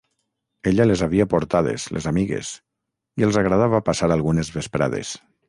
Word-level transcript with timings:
Ella 0.69 0.85
les 0.87 1.03
havia 1.07 1.27
portades, 1.33 1.85
les 1.97 2.07
amigues, 2.13 2.55
i 3.23 3.27
els 3.29 3.39
agradava 3.43 3.83
passar 3.93 4.11
algunes 4.19 4.53
vesprades. 4.59 5.15